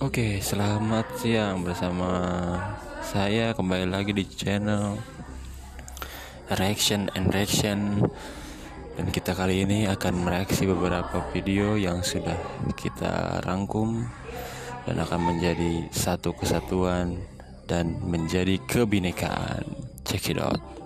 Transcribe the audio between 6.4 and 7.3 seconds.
Reaction and